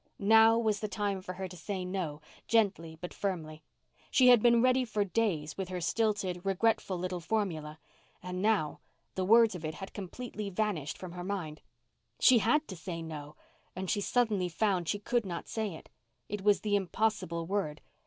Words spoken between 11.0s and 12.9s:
her mind. She had to